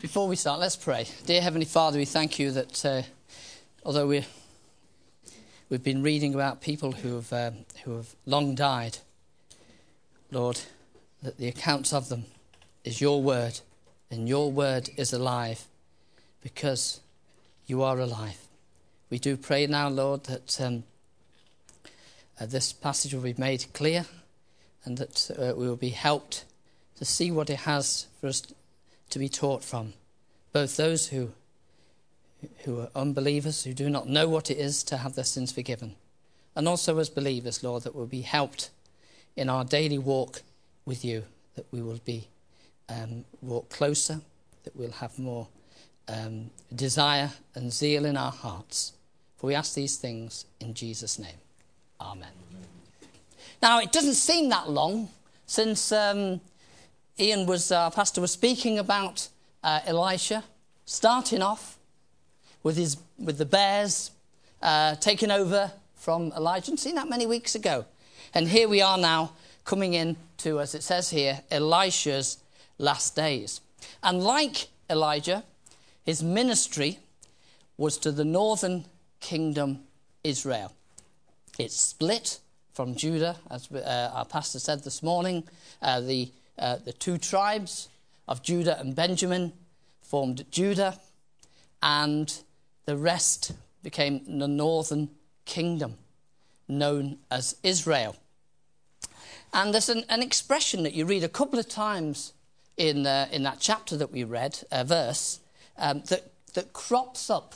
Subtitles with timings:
[0.00, 1.08] Before we start, let's pray.
[1.26, 3.02] Dear Heavenly Father, we thank you that uh,
[3.84, 4.24] although we
[5.68, 8.98] we've been reading about people who have, um, who have long died,
[10.30, 10.60] Lord,
[11.24, 12.26] that the accounts of them
[12.84, 13.58] is your word,
[14.08, 15.64] and your word is alive
[16.42, 17.00] because
[17.66, 18.38] you are alive.
[19.10, 20.84] We do pray now, Lord, that um,
[22.40, 24.06] uh, this passage will be made clear
[24.84, 26.44] and that uh, we will be helped
[26.98, 28.42] to see what it has for us
[29.10, 29.94] to be taught from.
[30.52, 31.32] Both those who,
[32.64, 35.94] who are unbelievers, who do not know what it is to have their sins forgiven,
[36.54, 38.70] and also as believers, Lord, that we'll be helped
[39.36, 40.42] in our daily walk
[40.84, 41.24] with you,
[41.54, 42.28] that we will be
[42.88, 44.20] um, walk closer,
[44.64, 45.48] that we'll have more
[46.08, 48.92] um, desire and zeal in our hearts.
[49.36, 51.36] For we ask these things in Jesus' name.
[52.00, 52.32] Amen.
[53.62, 55.08] Now, it doesn't seem that long
[55.46, 56.40] since um,
[57.20, 59.28] Ian was, our uh, pastor was speaking about
[59.64, 60.44] uh, Elisha,
[60.84, 61.76] starting off
[62.62, 64.12] with, his, with the bears
[64.62, 66.70] uh, taking over from Elijah.
[66.70, 67.86] And seen that many weeks ago.
[68.34, 69.32] And here we are now
[69.64, 72.38] coming in to, as it says here, Elisha's
[72.78, 73.60] last days.
[74.02, 75.42] And like Elijah,
[76.04, 77.00] his ministry
[77.76, 78.84] was to the northern
[79.18, 79.80] kingdom
[80.22, 80.72] Israel.
[81.58, 82.38] It split
[82.72, 85.42] from Judah, as uh, our pastor said this morning.
[85.82, 87.88] Uh, the uh, the two tribes
[88.26, 89.52] of Judah and Benjamin
[90.02, 90.98] formed Judah,
[91.82, 92.42] and
[92.84, 95.10] the rest became the northern
[95.44, 95.96] kingdom,
[96.66, 98.16] known as Israel.
[99.52, 102.32] And there's an, an expression that you read a couple of times
[102.76, 105.40] in, uh, in that chapter that we read, a verse,
[105.78, 107.54] um, that, that crops up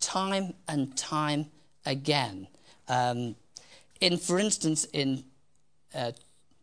[0.00, 1.46] time and time
[1.86, 2.48] again.
[2.88, 3.36] Um,
[4.00, 5.24] in, for instance, in
[5.94, 6.12] uh,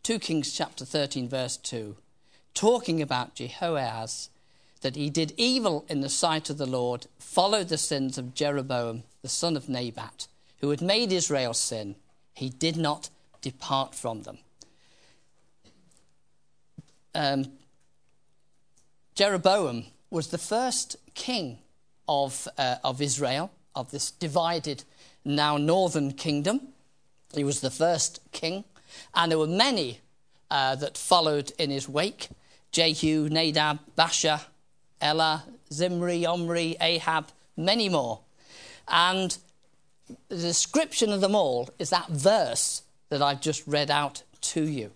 [0.06, 1.96] 2 Kings chapter 13, verse 2,
[2.54, 4.30] talking about Jehoahaz,
[4.80, 9.02] that he did evil in the sight of the Lord, followed the sins of Jeroboam,
[9.22, 10.28] the son of Nebat,
[10.60, 11.96] who had made Israel sin.
[12.34, 14.38] He did not depart from them.
[17.12, 17.46] Um,
[19.16, 21.58] Jeroboam was the first king
[22.06, 24.84] of, uh, of Israel, of this divided,
[25.24, 26.60] now northern kingdom.
[27.34, 28.62] He was the first king.
[29.14, 30.00] And there were many
[30.50, 32.28] uh, that followed in his wake
[32.72, 34.42] Jehu, Nadab, Baasha,
[35.00, 38.20] Elah, Zimri, Omri, Ahab, many more.
[38.88, 39.36] And
[40.28, 44.92] the description of them all is that verse that I've just read out to you.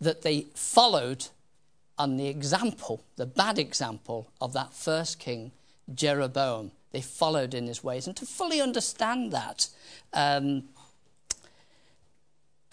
[0.00, 1.26] That they followed
[1.98, 5.52] on the example, the bad example of that first king,
[5.94, 6.72] Jeroboam.
[6.92, 8.06] They followed in his ways.
[8.06, 9.68] And to fully understand that,
[10.12, 10.64] um,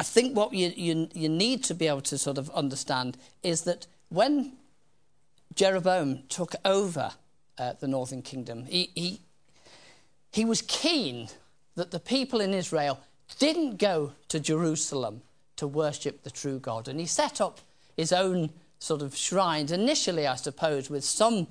[0.03, 3.61] I think what you, you, you need to be able to sort of understand is
[3.61, 4.51] that when
[5.55, 7.13] Jeroboam took over
[7.57, 9.21] uh, the northern kingdom, he, he,
[10.29, 11.29] he was keen
[11.75, 12.99] that the people in Israel
[13.39, 15.21] didn't go to Jerusalem
[15.55, 16.89] to worship the true God.
[16.89, 17.61] And he set up
[17.95, 18.49] his own
[18.79, 21.47] sort of shrines, initially, I suppose, with some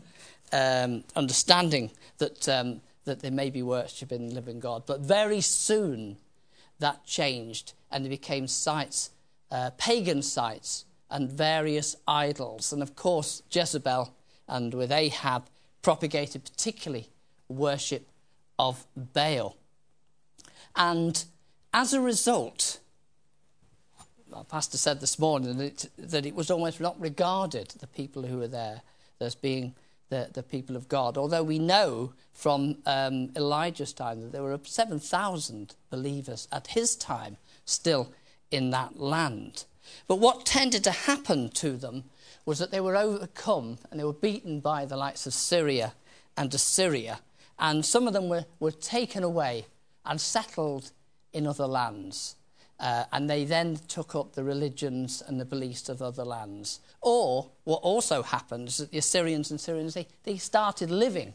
[0.53, 4.83] um, understanding that, um, that they may be worshipping the living God.
[4.85, 6.19] But very soon
[6.83, 9.11] that changed and they became sites,
[9.51, 12.73] uh, pagan sites, and various idols.
[12.73, 14.15] And of course, Jezebel
[14.49, 15.47] and with Ahab
[15.83, 17.09] propagated particularly
[17.49, 18.09] worship
[18.59, 19.57] of Baal.
[20.77, 21.25] And
[21.75, 22.81] as a result,
[24.33, 28.23] our pastor said this morning that it, that it was almost not regarded, the people
[28.23, 28.83] who were there,
[29.21, 29.75] as being
[30.13, 31.17] the, the people of God.
[31.17, 37.39] Although we know from um, Elijah's time that there were 7,000 believers at his time
[37.65, 38.13] still
[38.51, 39.65] in that land.
[40.07, 42.05] But what tended to happen to them
[42.45, 45.95] was that they were overcome and they were beaten by the likes of Syria
[46.37, 47.21] and Assyria.
[47.59, 49.65] And some of them were, were taken away
[50.05, 50.93] and settled
[51.33, 52.37] in other lands.
[52.83, 56.81] Uh, and they then took up the religions and the beliefs of other lands.
[57.01, 61.33] Or what also happened is that the Assyrians and Syrians, they, they started living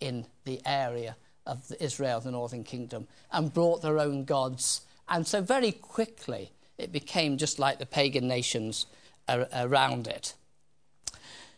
[0.00, 4.80] in the area of the Israel, the northern kingdom, and brought their own gods.
[5.06, 8.86] And so very quickly it became just like the pagan nations
[9.28, 10.32] ar- around it.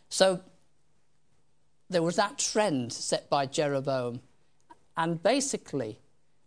[0.09, 0.41] So
[1.89, 4.19] there was that trend set by Jeroboam.
[4.97, 5.97] And basically,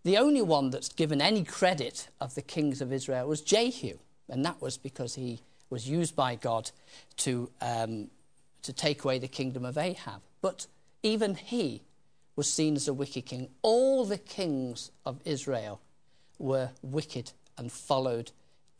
[0.06, 3.98] the only one that's given any credit of the kings of Israel was Jehu,
[4.28, 6.70] and that was because he was used by God
[7.16, 8.08] to, um,
[8.62, 10.22] to take away the kingdom of Ahab.
[10.40, 10.68] But
[11.02, 11.82] even he
[12.36, 13.48] was seen as a wicked king.
[13.62, 15.80] All the kings of Israel
[16.38, 18.30] were wicked and followed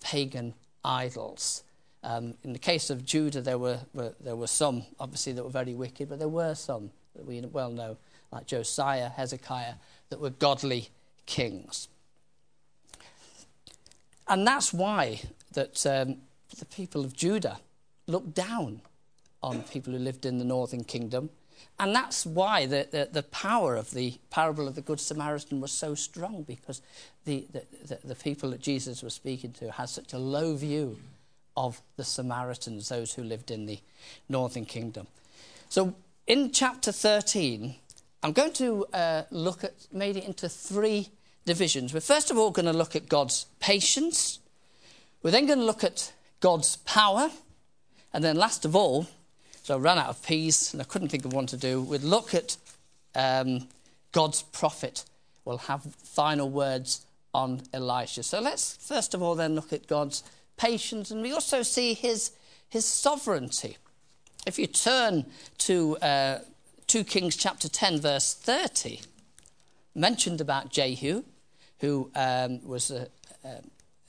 [0.00, 1.64] pagan idols.
[2.04, 5.50] Um, in the case of Judah, there were, were, there were some, obviously, that were
[5.50, 7.96] very wicked, but there were some that we well know,
[8.30, 9.74] like Josiah, Hezekiah,
[10.10, 10.90] that were godly
[11.26, 11.88] kings.
[14.28, 15.20] And that's why
[15.52, 16.16] that um,
[16.58, 17.58] the people of Judah
[18.06, 18.80] looked down
[19.42, 21.30] on people who lived in the northern kingdom.
[21.78, 25.72] And that's why the, the, the, power of the parable of the Good Samaritan was
[25.72, 26.80] so strong, because
[27.24, 30.98] the, the, the, people that Jesus was speaking to had such a low view
[31.56, 33.78] of the Samaritans, those who lived in the
[34.28, 35.06] northern kingdom.
[35.68, 35.94] So
[36.26, 37.76] in chapter 13,
[38.26, 41.10] I'm going to uh, look at, made it into three
[41.44, 41.94] divisions.
[41.94, 44.40] We're first of all going to look at God's patience.
[45.22, 47.30] We're then going to look at God's power.
[48.12, 49.06] And then last of all,
[49.62, 51.80] so I ran out of peas and I couldn't think of one to do.
[51.80, 52.56] We'd look at
[53.14, 53.68] um,
[54.10, 55.04] God's prophet.
[55.44, 58.24] We'll have final words on Elisha.
[58.24, 60.24] So let's first of all then look at God's
[60.56, 62.32] patience and we also see his,
[62.68, 63.76] his sovereignty.
[64.48, 65.26] If you turn
[65.58, 66.38] to uh,
[66.86, 69.00] 2 Kings chapter 10, verse 30,
[69.96, 71.24] mentioned about Jehu,
[71.80, 73.06] who um, was uh,
[73.44, 73.58] uh,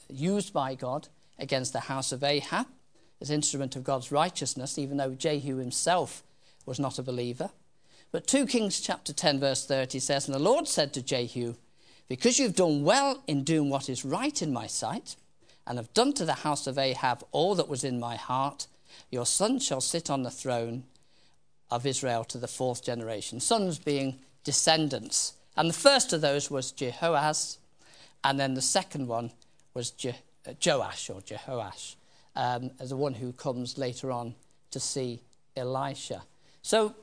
[0.09, 1.07] used by God
[1.39, 2.67] against the house of Ahab
[3.19, 6.21] as instrument of God's righteousness, even though Jehu himself
[6.67, 7.49] was not a believer.
[8.11, 11.55] But 2 Kings chapter 10, verse 30 says, And the Lord said to Jehu,
[12.07, 15.15] Because you've done well in doing what is right in my sight,
[15.65, 18.67] and have done to the house of Ahab all that was in my heart,
[19.09, 20.83] your son shall sit on the throne
[21.69, 23.39] of Israel to the fourth generation.
[23.39, 25.33] Sons being descendants.
[25.55, 27.57] And the first of those was Jehoaz,
[28.23, 29.31] and then the second one
[29.73, 30.15] was Je-
[30.47, 31.95] uh, Joash or Jehoash
[32.35, 34.35] um, as the one who comes later on
[34.71, 35.21] to see
[35.55, 36.23] Elisha.
[36.61, 36.95] So,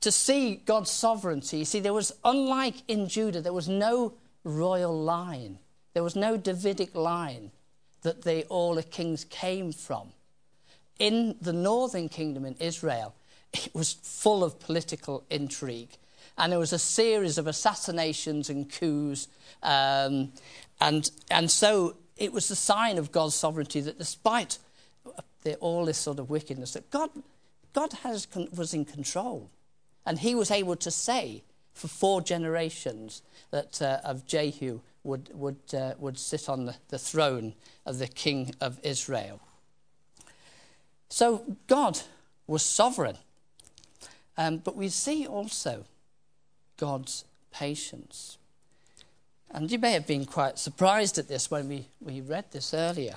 [0.00, 4.12] to see God's sovereignty, you see, there was, unlike in Judah, there was no
[4.44, 5.58] royal line,
[5.94, 7.50] there was no Davidic line
[8.02, 10.12] that they, all the kings came from.
[10.98, 13.14] In the northern kingdom in Israel,
[13.52, 15.96] it was full of political intrigue.
[16.38, 19.28] And there was a series of assassinations and coups.
[19.62, 20.32] Um,
[20.80, 24.58] and, and so it was the sign of God's sovereignty that despite
[25.42, 27.10] the, all this sort of wickedness, that God,
[27.72, 29.50] God has, was in control.
[30.04, 35.58] And he was able to say for four generations that uh, of Jehu would, would,
[35.74, 37.54] uh, would sit on the, the throne
[37.84, 39.40] of the king of Israel.
[41.16, 41.98] So God
[42.46, 43.16] was sovereign.
[44.36, 45.86] Um, but we see also
[46.76, 48.36] God's patience.
[49.50, 53.14] And you may have been quite surprised at this when we, we read this earlier.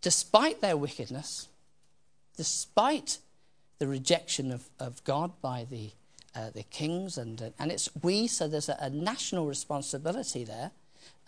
[0.00, 1.48] Despite their wickedness,
[2.38, 3.18] despite
[3.78, 5.90] the rejection of, of God by the,
[6.34, 10.70] uh, the kings, and, uh, and it's we, so there's a, a national responsibility there.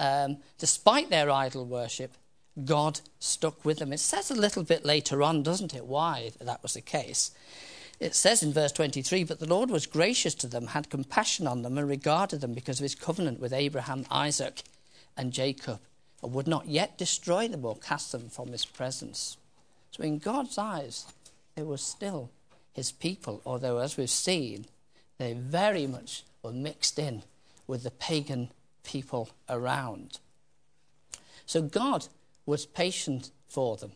[0.00, 2.12] Um, despite their idol worship,
[2.62, 3.92] God stuck with them.
[3.92, 7.32] It says a little bit later on, doesn't it, why that was the case.
[7.98, 11.62] It says in verse 23 But the Lord was gracious to them, had compassion on
[11.62, 14.62] them, and regarded them because of his covenant with Abraham, Isaac,
[15.16, 15.80] and Jacob,
[16.22, 19.36] and would not yet destroy them or cast them from his presence.
[19.90, 21.06] So, in God's eyes,
[21.54, 22.30] they were still
[22.72, 24.66] his people, although, as we've seen,
[25.18, 27.22] they very much were mixed in
[27.66, 28.50] with the pagan
[28.82, 30.18] people around.
[31.46, 32.08] So, God
[32.46, 33.92] was patient for them.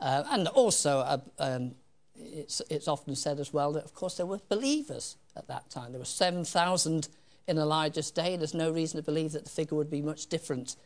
[0.00, 1.74] Uh, and also, uh, um,
[2.14, 5.92] it's, it's often said as well that, of course, there were believers at that time.
[5.92, 7.08] There were 7,000
[7.46, 8.36] in Elijah's day.
[8.36, 10.76] There's no reason to believe that the figure would be much different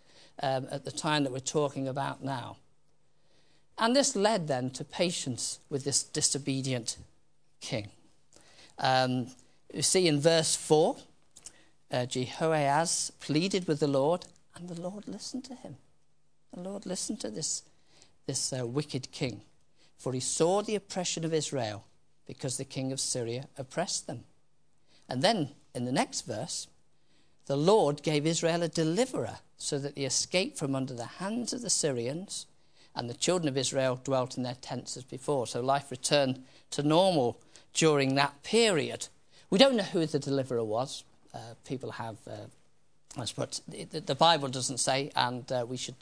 [0.43, 2.57] um, at the time that we're talking about now.
[3.79, 6.99] And this led then to patience with this disobedient
[7.61, 7.89] king.
[8.79, 9.29] Um,
[9.73, 10.97] you see in verse 4,
[11.91, 15.77] uh, Jehoahaz pleaded with the Lord, and the Lord listened to him.
[16.55, 17.63] The Lord listened to this,
[18.27, 19.43] this uh, wicked king
[20.01, 21.85] for he saw the oppression of Israel
[22.27, 24.25] because the king of Syria oppressed them.
[25.11, 26.69] And then in the next verse,
[27.45, 31.61] the Lord gave Israel a deliverer so that they escaped from under the hands of
[31.61, 32.47] the Syrians,
[32.97, 35.47] and the children of Israel dwelt in their tents as before.
[35.47, 37.39] So life returned to normal
[37.75, 39.09] during that period.
[39.51, 41.05] We don't know who the deliverer was.
[41.35, 42.17] Uh, people have.
[42.27, 42.47] Uh,
[43.37, 45.97] but the, the Bible doesn't say, and uh, we should,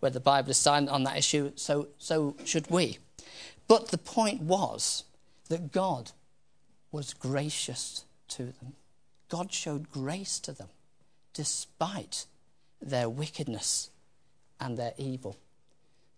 [0.00, 2.98] where the Bible is silent on that issue, so, so should we.
[3.68, 5.04] But the point was
[5.48, 6.12] that God
[6.92, 8.74] was gracious to them.
[9.28, 10.68] God showed grace to them
[11.32, 12.26] despite
[12.80, 13.90] their wickedness
[14.60, 15.36] and their evil.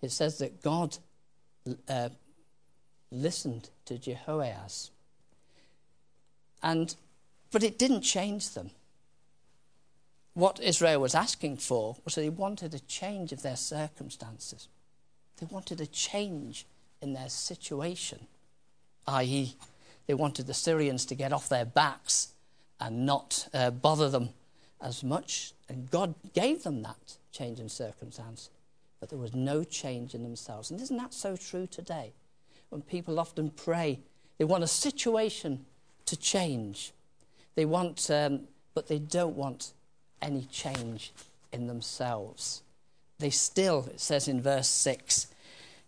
[0.03, 0.99] It says that God
[1.89, 2.09] uh,
[3.11, 4.91] listened to Jehoahaz.
[6.63, 6.95] And,
[7.51, 8.71] but it didn't change them.
[10.35, 14.69] What Israel was asking for was that he wanted a change of their circumstances.
[15.39, 16.67] They wanted a change
[17.01, 18.27] in their situation,
[19.07, 19.55] i.e.,
[20.07, 22.35] they wanted the Syrians to get off their backs
[22.81, 24.31] and not uh, bother them
[24.83, 25.53] as much.
[25.69, 28.51] And God gave them that change in circumstance,
[29.01, 30.71] but there was no change in themselves.
[30.71, 32.13] And isn't that so true today?
[32.69, 34.01] When people often pray,
[34.39, 35.65] they want a situation
[36.07, 36.93] to change.
[37.55, 38.41] They want, um,
[38.75, 39.73] but they don't want
[40.21, 41.13] any change
[41.53, 42.63] in themselves.
[43.19, 45.29] They still, it says in verse 6,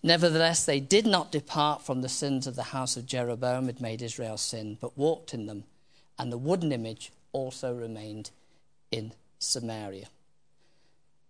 [0.03, 4.03] Nevertheless, they did not depart from the sins of the house of Jeroboam had made
[4.03, 5.65] Israel sin, but walked in them,
[6.19, 8.31] and the wooden image also remained
[8.91, 10.07] in Samaria.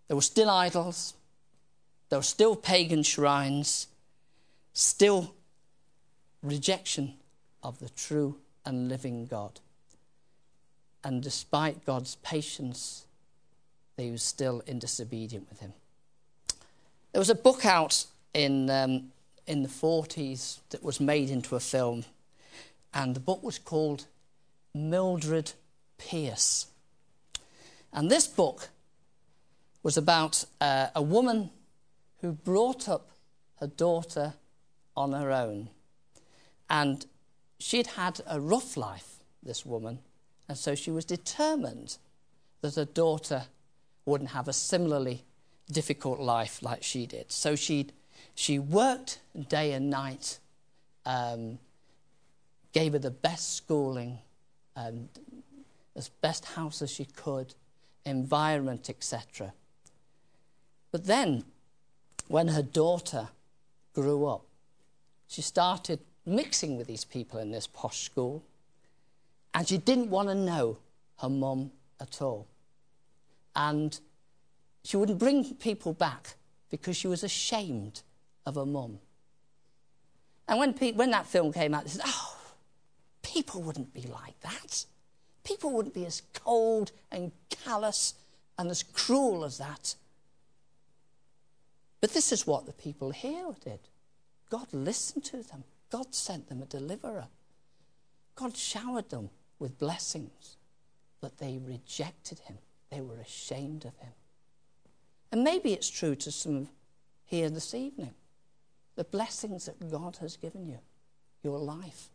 [0.08, 1.14] There were still idols,
[2.08, 3.88] there were still pagan shrines,
[4.72, 5.34] still
[6.42, 7.14] rejection
[7.62, 9.60] of the true and living God.
[11.06, 13.06] And despite God's patience,
[13.94, 15.72] they were still in disobedience with him.
[17.12, 19.12] There was a book out in, um,
[19.46, 22.04] in the 40s that was made into a film,
[22.92, 24.06] and the book was called
[24.74, 25.52] Mildred
[25.96, 26.66] Pierce.
[27.92, 28.70] And this book
[29.84, 31.50] was about uh, a woman
[32.20, 33.10] who brought up
[33.60, 34.34] her daughter
[34.96, 35.68] on her own.
[36.68, 37.06] And
[37.60, 40.00] she'd had a rough life, this woman,
[40.48, 41.98] and so she was determined
[42.60, 43.44] that her daughter
[44.04, 45.24] wouldn't have a similarly
[45.70, 47.32] difficult life like she did.
[47.32, 47.88] So she
[48.34, 50.38] she worked day and night,
[51.04, 51.58] um,
[52.72, 54.18] gave her the best schooling,
[54.74, 55.08] and
[55.94, 57.54] as best house as she could,
[58.04, 59.52] environment, etc.
[60.92, 61.44] But then,
[62.28, 63.28] when her daughter
[63.94, 64.44] grew up,
[65.26, 68.42] she started mixing with these people in this posh school,
[69.56, 70.76] and she didn't want to know
[71.20, 72.46] her mum at all.
[73.56, 73.98] And
[74.84, 76.34] she wouldn't bring people back
[76.68, 78.02] because she was ashamed
[78.44, 78.98] of her mum.
[80.46, 82.36] And when, pe- when that film came out, they said, oh,
[83.22, 84.84] people wouldn't be like that.
[85.42, 88.12] People wouldn't be as cold and callous
[88.58, 89.94] and as cruel as that.
[92.02, 93.80] But this is what the people here did.
[94.50, 95.64] God listened to them.
[95.90, 97.28] God sent them a deliverer.
[98.34, 100.56] God showered them with blessings.
[101.20, 102.58] But they rejected him.
[102.90, 104.12] They were ashamed of him.
[105.32, 106.68] And maybe it's true to some
[107.24, 108.14] here this evening.
[108.94, 110.78] The blessings that God has given you,
[111.42, 112.08] your life,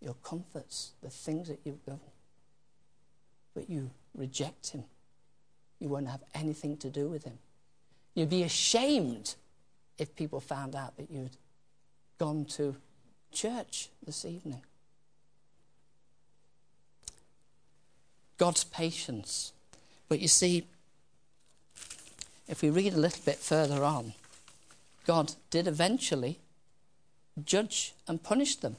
[0.00, 2.00] your comforts, the things that you've given.
[3.54, 4.84] But you reject him.
[5.78, 7.38] You won't have anything to do with him.
[8.14, 9.36] You'd be ashamed
[9.98, 11.36] if people found out that you'd
[12.18, 12.76] gone to
[13.30, 14.62] church this evening.
[18.38, 19.52] God's patience.
[20.08, 20.66] But you see,
[22.46, 24.14] if we read a little bit further on,
[25.06, 26.38] God did eventually
[27.44, 28.76] judge and punish them.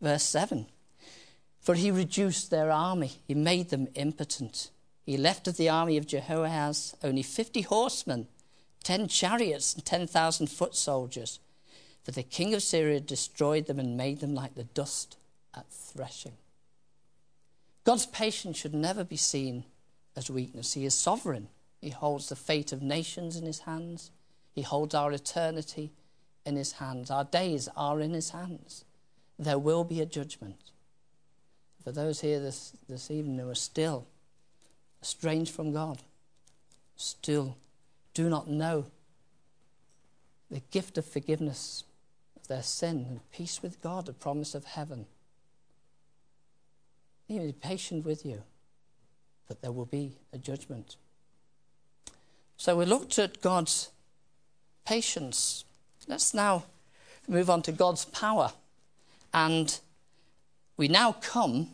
[0.00, 0.66] Verse 7
[1.60, 4.70] For he reduced their army, he made them impotent.
[5.04, 8.28] He left of the army of Jehoahaz only 50 horsemen,
[8.84, 11.40] 10 chariots, and 10,000 foot soldiers.
[12.04, 15.16] For the king of Syria destroyed them and made them like the dust
[15.54, 16.32] at threshing.
[17.88, 19.64] God's patience should never be seen
[20.14, 20.74] as weakness.
[20.74, 21.48] He is sovereign.
[21.80, 24.10] He holds the fate of nations in his hands.
[24.54, 25.94] He holds our eternity
[26.44, 27.10] in his hands.
[27.10, 28.84] Our days are in his hands.
[29.38, 30.72] There will be a judgment.
[31.82, 34.06] For those here this, this evening who are still
[35.00, 36.02] estranged from God,
[36.94, 37.56] still
[38.12, 38.84] do not know
[40.50, 41.84] the gift of forgiveness
[42.36, 45.06] of their sin and peace with God, the promise of heaven.
[47.28, 48.42] He be patient with you,
[49.46, 50.96] but there will be a judgment.
[52.56, 53.90] So we looked at God's
[54.86, 55.64] patience.
[56.08, 56.64] Let's now
[57.28, 58.52] move on to God's power.
[59.34, 59.78] And
[60.78, 61.68] we now come,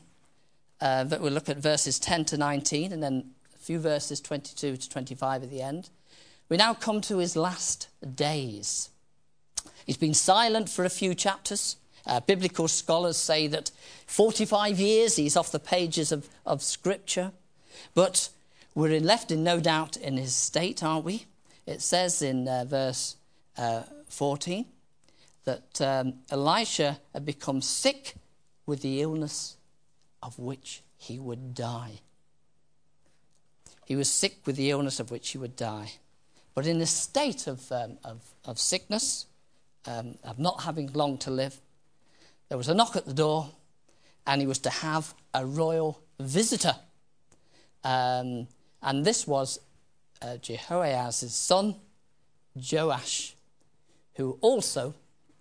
[0.80, 4.90] uh, we'll look at verses 10 to 19 and then a few verses 22 to
[4.90, 5.88] 25 at the end.
[6.49, 8.90] We now come to his last days.
[9.87, 11.76] He's been silent for a few chapters.
[12.06, 13.70] Uh, biblical scholars say that
[14.06, 17.32] 45 years he's off the pages of, of Scripture.
[17.94, 18.28] But
[18.75, 21.26] we're left in no doubt in his state, aren't we?
[21.66, 23.16] It says in uh, verse
[23.56, 24.66] uh, 14
[25.44, 28.14] that um, Elisha had become sick
[28.66, 29.56] with the illness
[30.23, 32.00] of which he would die.
[33.84, 35.92] He was sick with the illness of which he would die.
[36.54, 39.26] But in a state of, um, of, of, sickness,
[39.87, 41.61] um, of not having long to live,
[42.54, 43.50] there was a knock at the door,
[44.28, 46.76] and he was to have a royal visitor.
[47.82, 48.46] Um,
[48.80, 49.58] and this was
[50.23, 51.75] uh, Jehoahaz's son,
[52.54, 53.34] Joash.
[54.14, 54.94] who also,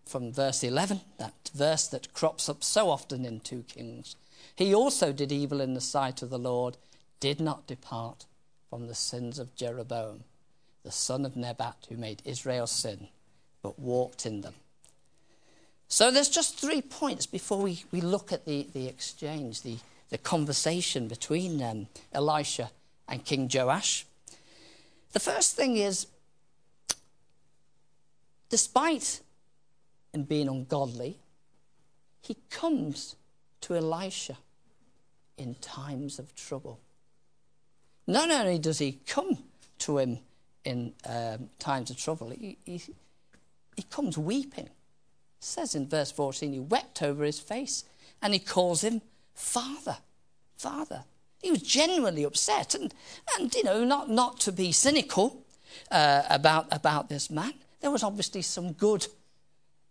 [0.07, 4.15] from verse 11, that verse that crops up so often in 2 Kings,
[4.55, 6.77] he also did evil in the sight of the Lord,
[7.19, 8.25] did not depart
[8.71, 10.23] from the sins of Jeroboam,
[10.81, 13.09] the son of Nebat, who made Israel sin,
[13.61, 14.55] but walked in them.
[15.93, 19.77] So there's just three points before we, we look at the, the exchange, the,
[20.09, 22.71] the conversation between um, Elisha
[23.07, 24.03] and King Joash.
[25.11, 26.07] The first thing is,
[28.49, 29.21] despite
[30.11, 31.19] him being ungodly,
[32.23, 33.15] he comes
[33.61, 34.37] to Elisha
[35.37, 36.79] in times of trouble.
[38.07, 39.37] Not only does he come
[39.77, 40.17] to him
[40.65, 42.81] in um, times of trouble, he, he,
[43.75, 44.69] he comes weeping.
[45.43, 47.83] Says in verse 14, he wept over his face
[48.21, 49.01] and he calls him
[49.33, 49.97] Father.
[50.57, 51.03] Father.
[51.41, 52.93] He was genuinely upset and,
[53.37, 55.43] and you know, not, not to be cynical
[55.91, 57.53] uh, about, about this man.
[57.81, 59.05] There was obviously some good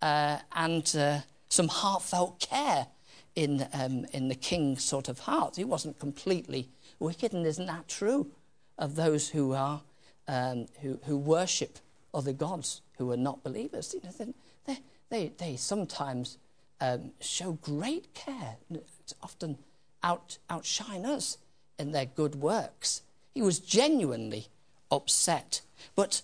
[0.01, 2.87] uh, and uh, some heartfelt care
[3.35, 5.57] in, um, in the king's sort of heart.
[5.57, 8.31] He wasn't completely wicked, and isn't that true
[8.79, 9.83] of those who are
[10.29, 11.79] um, who, who worship
[12.15, 13.95] other gods who are not believers?
[13.95, 14.35] You know,
[14.67, 14.79] they,
[15.09, 16.39] they, they sometimes
[16.81, 18.57] um, show great care,
[19.23, 19.59] often
[20.03, 21.39] out, outshine us
[21.79, 23.03] in their good works.
[23.35, 24.49] He was genuinely
[24.91, 25.63] upset.
[25.95, 26.23] But,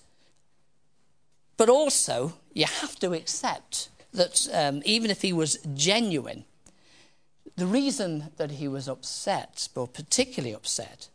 [1.57, 6.45] but also, you have to accept that um, even if he was genuine,
[7.57, 11.09] the reason that he was upset, or particularly upset,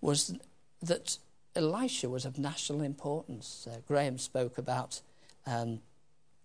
[0.00, 0.34] was
[0.82, 1.18] that
[1.56, 3.66] Elisha was of national importance.
[3.70, 5.00] Uh, Graham spoke about
[5.46, 5.80] um,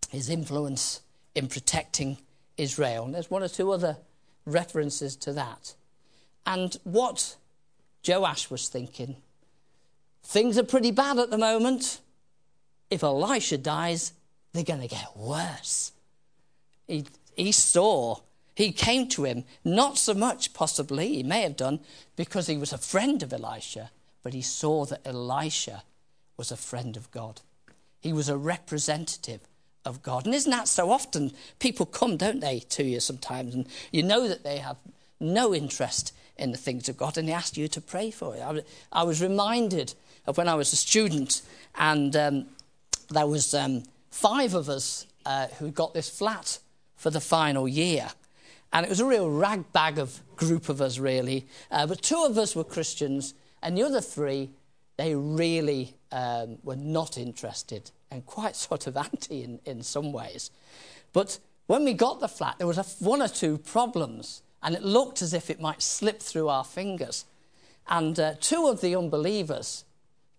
[0.10, 1.02] his influence
[1.36, 2.18] in protecting
[2.58, 3.06] Israel.
[3.06, 3.98] And there's one or two other
[4.46, 5.76] references to that.
[6.46, 7.36] And what
[8.08, 9.18] Joash was thinking
[10.24, 12.00] things are pretty bad at the moment.
[12.90, 14.14] If Elisha dies,
[14.54, 15.92] they're going to get worse.
[16.88, 18.18] He, he saw
[18.56, 21.80] he came to him, not so much possibly, he may have done,
[22.16, 23.90] because he was a friend of Elisha,
[24.24, 25.84] but he saw that Elisha
[26.38, 27.42] was a friend of God.
[28.00, 29.42] He was a representative
[29.86, 30.26] of God.
[30.26, 31.32] And isn't that so often?
[31.60, 34.78] People come, don't they, to you sometimes, and you know that they have
[35.20, 38.66] no interest in the things of God, and they ask you to pray for it.
[38.92, 39.94] I, was reminded
[40.26, 41.42] of when I was a student,
[41.76, 42.46] and um,
[43.10, 46.58] there was um, five of us uh, who got this flat
[46.96, 48.10] for the final year.
[48.74, 51.46] And it was a real ragbag of group of us, really.
[51.70, 54.52] Uh, but two of us were Christians, and the other three,
[54.98, 60.52] they really um, were not interested and quite sort of anti in, in some ways.
[61.14, 64.84] But when we got the flat, there was a, one or two problems, and it
[64.84, 67.26] looked as if it might slip through our fingers.
[67.88, 69.86] And uh, two of the unbelievers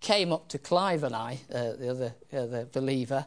[0.01, 3.27] came up to Clive and I, uh, the other uh, the believer,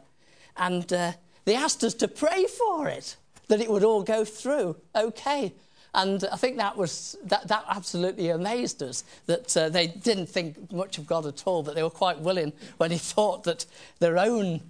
[0.56, 1.12] and uh,
[1.44, 3.16] they asked us to pray for it
[3.48, 5.52] that it would all go through okay.
[5.96, 10.70] And I think that was that, that absolutely amazed us that uh, they didn't think
[10.72, 13.66] much of God at all, but they were quite willing when he thought that
[13.98, 14.60] their own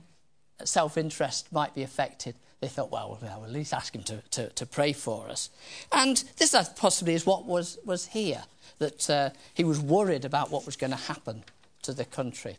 [0.64, 2.34] self-interest might be affected.
[2.60, 5.50] They thought, well, we'll at least ask him to, to, to pray for us.
[5.92, 8.44] And this possibly is what was, was here,
[8.78, 11.44] that uh, he was worried about what was going to happen
[11.82, 12.56] to the country.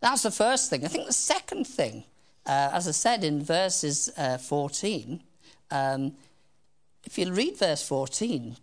[0.00, 0.84] That's the first thing.
[0.84, 2.04] I think the second thing
[2.48, 5.20] uh, as I said in verses uh, 14,
[5.70, 6.14] um,
[7.08, 8.58] if you read verse 14,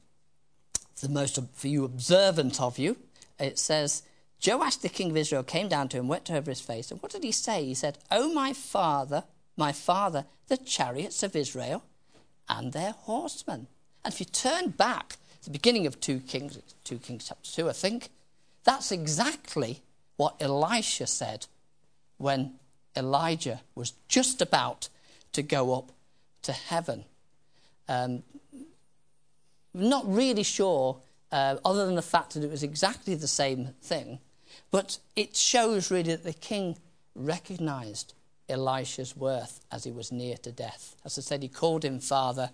[1.01, 2.95] the most for you observant of you,
[3.39, 4.03] it says,
[4.45, 7.11] Joash the king of Israel came down to him, wept over his face, and what
[7.11, 7.65] did he say?
[7.65, 9.23] He said, "Oh my father,
[9.57, 11.83] my father, the chariots of Israel
[12.47, 13.65] and their horsemen."
[14.03, 17.73] And if you turn back the beginning of 2 Kings, 2 Kings chapter 2, I
[17.73, 18.11] think,
[18.63, 19.81] that's exactly
[20.17, 21.47] what Elisha said
[22.17, 22.59] when
[22.95, 24.89] Elijah was just about
[25.31, 25.91] to go up
[26.43, 27.05] to heaven.
[27.87, 28.23] Um,
[29.73, 30.97] not really sure,
[31.31, 34.19] uh, other than the fact that it was exactly the same thing,
[34.71, 36.77] but it shows really that the king
[37.13, 38.13] recognized
[38.47, 40.95] Elisha's worth as he was near to death.
[41.03, 42.51] As I said, he called him father,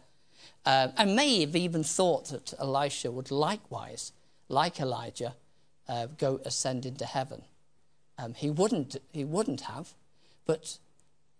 [0.65, 4.11] uh, and may have even thought that Elisha would likewise,
[4.47, 5.35] like Elijah,
[5.87, 7.43] uh, go ascend into heaven.
[8.17, 8.97] Um, he wouldn't.
[9.11, 9.93] He wouldn't have,
[10.45, 10.77] but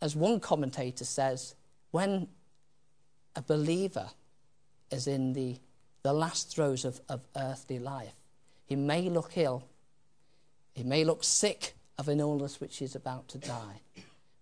[0.02, 1.56] as one commentator says,
[1.92, 2.28] when
[3.36, 4.10] a believer
[4.92, 5.58] is in the,
[6.04, 8.14] the last throes of, of earthly life,
[8.66, 9.64] he may look ill,
[10.74, 13.82] he may look sick of an illness which he's about to die,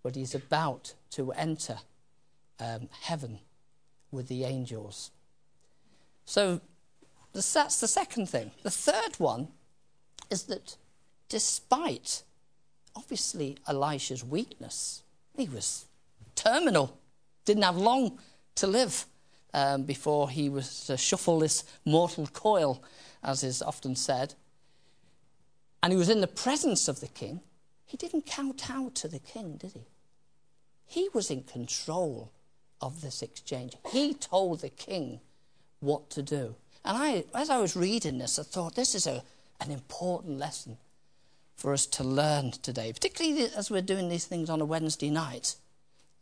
[0.03, 1.77] but he's about to enter
[2.59, 3.39] um, heaven
[4.11, 5.11] with the angels.
[6.25, 6.61] So
[7.33, 8.51] that's the second thing.
[8.63, 9.49] The third one
[10.29, 10.77] is that
[11.27, 12.23] despite
[12.95, 15.03] obviously Elisha's weakness.
[15.35, 15.85] He was
[16.35, 16.97] terminal,
[17.45, 18.19] didn't have long
[18.59, 19.05] to live
[19.53, 22.83] um, before he was to shuffle this mortal coil,
[23.23, 24.35] as is often said.
[25.81, 27.41] And he was in the presence of the king.
[27.85, 29.87] He didn't kowtow to the king, did he?
[30.85, 32.31] He was in control
[32.81, 33.75] of this exchange.
[33.91, 35.21] He told the king
[35.79, 36.55] what to do.
[36.85, 39.23] And I, as I was reading this, I thought this is a,
[39.59, 40.77] an important lesson
[41.55, 45.55] for us to learn today, particularly as we're doing these things on a Wednesday night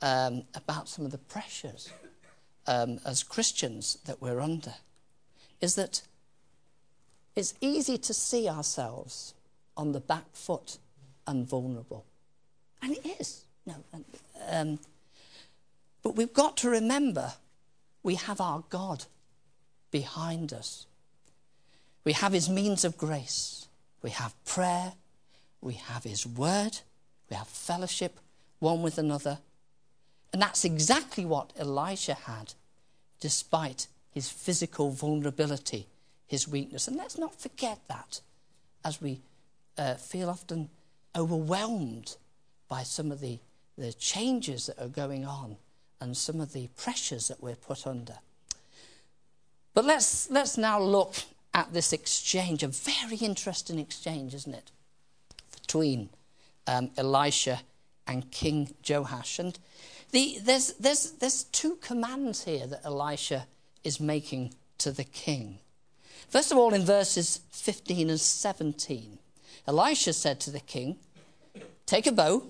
[0.01, 1.91] um, about some of the pressures
[2.67, 4.75] um, as Christians that we're under.
[5.61, 6.01] Is that
[7.35, 9.33] it's easy to see ourselves
[9.75, 10.77] on the back foot
[11.25, 12.05] and vulnerable.
[12.81, 13.45] And it is.
[13.65, 13.75] No,
[14.49, 14.79] um,
[16.01, 17.33] but we've got to remember
[18.01, 19.05] we have our God
[19.91, 20.85] behind us.
[22.05, 23.67] We have his means of grace.
[24.01, 24.93] We have prayer.
[25.61, 26.79] We have his word.
[27.29, 28.19] We have fellowship
[28.59, 29.39] one with another.
[30.37, 32.53] And that's exactly what Elisha had,
[33.19, 35.87] despite his physical vulnerability,
[36.27, 36.87] his weakness.
[36.87, 38.21] And let's not forget that
[38.85, 39.21] as we
[39.79, 40.69] uh, feel often
[41.15, 42.17] overwhelmed
[42.69, 43.39] by some of the,
[43.79, 45.57] the changes that are going on
[45.99, 48.19] and some of the pressures that we're put under.
[49.73, 51.15] But let's, let's now look
[51.55, 54.69] at this exchange, a very interesting exchange, isn't it,
[55.59, 56.09] between
[56.67, 57.61] um, Elisha
[58.05, 59.39] and King Joash.
[59.39, 59.57] And
[60.11, 63.47] the, there's, there's, there's two commands here that Elisha
[63.83, 65.59] is making to the king.
[66.29, 69.17] First of all, in verses 15 and 17,
[69.67, 70.97] Elisha said to the king,
[71.85, 72.43] Take a bow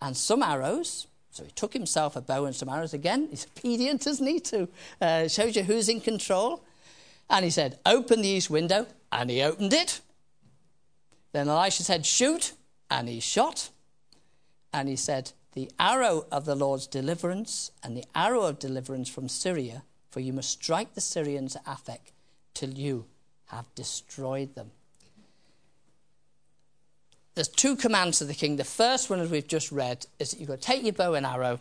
[0.00, 1.06] and some arrows.
[1.30, 3.28] So he took himself a bow and some arrows again.
[3.30, 4.40] He's obedient, isn't he?
[4.40, 4.68] To
[5.00, 6.64] uh, shows you who's in control.
[7.30, 8.86] And he said, Open the east window.
[9.12, 10.00] And he opened it.
[11.32, 12.52] Then Elisha said, Shoot.
[12.90, 13.70] And he shot.
[14.72, 19.28] And he said, The arrow of the Lord's deliverance and the arrow of deliverance from
[19.28, 22.12] Syria, for you must strike the Syrians at Aphek
[22.54, 23.06] till you
[23.46, 24.70] have destroyed them
[27.38, 28.56] there's two commands to the king.
[28.56, 31.14] The first one, as we've just read, is that you've got to take your bow
[31.14, 31.60] and arrow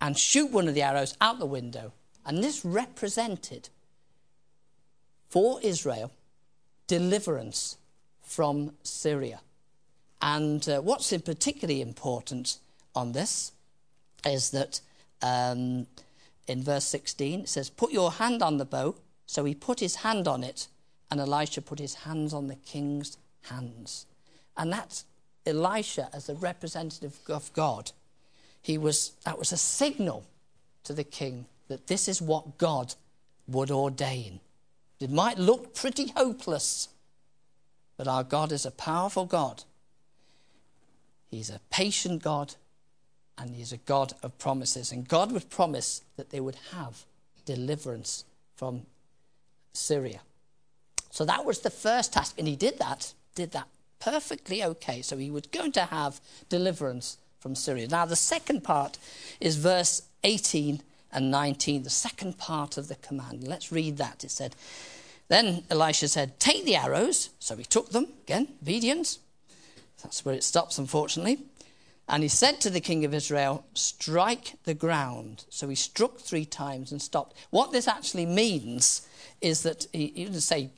[0.00, 1.92] and shoot one of the arrows out the window.
[2.26, 3.68] And this represented
[5.28, 6.10] for Israel
[6.88, 7.78] deliverance
[8.22, 9.40] from Syria.
[10.20, 12.58] And uh, what's in particularly important
[12.94, 13.52] on this
[14.26, 14.80] is that
[15.22, 15.86] um,
[16.46, 18.96] in verse 16 it says, Put your hand on the bow.
[19.26, 20.68] So he put his hand on it,
[21.10, 24.06] and Elisha put his hands on the king's hands.
[24.56, 25.04] And that's
[25.46, 27.92] Elisha as the representative of God.
[28.60, 30.24] He was, that was a signal
[30.84, 32.94] to the king that this is what God
[33.48, 34.40] would ordain.
[35.00, 36.88] It might look pretty hopeless,
[37.96, 39.64] but our God is a powerful God.
[41.30, 42.54] He's a patient God,
[43.38, 44.92] and He's a God of promises.
[44.92, 47.04] And God would promise that they would have
[47.44, 48.24] deliverance
[48.56, 48.82] from
[49.72, 50.20] Syria.
[51.10, 53.68] So that was the first task, and He did that, did that
[54.04, 55.02] perfectly okay.
[55.02, 57.88] So he was going to have deliverance from Syria.
[57.88, 58.98] Now, the second part
[59.40, 63.46] is verse 18 and 19, the second part of the command.
[63.46, 64.24] Let's read that.
[64.24, 64.56] It said,
[65.28, 67.30] Then Elisha said, Take the arrows.
[67.38, 68.08] So he took them.
[68.24, 69.20] Again, obedience.
[70.02, 71.38] That's where it stops, unfortunately.
[72.08, 75.44] And he said to the king of Israel, Strike the ground.
[75.48, 77.36] So he struck three times and stopped.
[77.50, 79.08] What this actually means
[79.40, 80.70] is that he, he didn't say,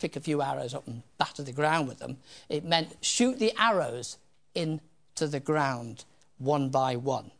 [0.00, 2.16] pick a few arrows up and batter the ground with them.
[2.48, 4.16] It meant shoot the arrows
[4.54, 6.04] into the ground
[6.38, 7.30] one by one.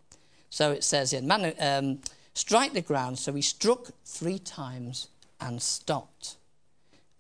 [0.50, 1.98] So it says in, um,
[2.34, 3.18] strike the ground.
[3.18, 5.08] So he struck three times
[5.40, 6.36] and stopped.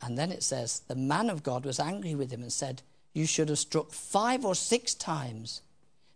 [0.02, 3.26] And then it says, the man of God was angry with him and said, You
[3.26, 5.62] should have struck five or six times.